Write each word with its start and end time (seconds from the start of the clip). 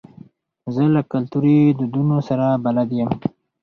زه 0.73 0.83
له 0.95 1.01
کلتوري 1.11 1.57
دودونو 1.77 2.17
سره 2.27 2.45
بلد 2.65 2.89
یم. 2.99 3.09